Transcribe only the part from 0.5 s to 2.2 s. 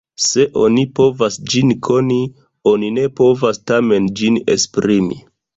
oni povas ĝin koni,